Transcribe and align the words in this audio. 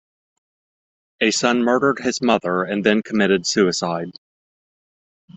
A 1.19 1.29
son 1.29 1.61
murdered 1.61 1.99
his 1.99 2.23
mother 2.23 2.63
and 2.63 2.83
then 2.83 3.03
committed 3.03 3.45
suicide. 3.45 4.09